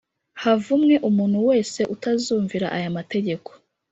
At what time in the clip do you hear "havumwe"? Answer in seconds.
0.41-0.95